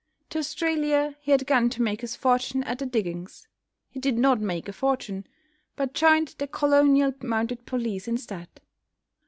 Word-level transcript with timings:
To 0.31 0.39
Australia 0.39 1.15
he 1.21 1.29
had 1.29 1.45
gone 1.45 1.69
to 1.69 1.81
make 1.83 2.01
his 2.01 2.15
fortune 2.15 2.63
at 2.63 2.79
the 2.79 2.87
diggings. 2.87 3.47
He 3.87 3.99
did 3.99 4.17
not 4.17 4.41
make 4.41 4.67
a 4.67 4.73
fortune, 4.73 5.27
but 5.75 5.93
joined 5.93 6.29
the 6.39 6.47
colonial 6.47 7.13
mounted 7.21 7.67
police 7.67 8.07
instead. 8.07 8.49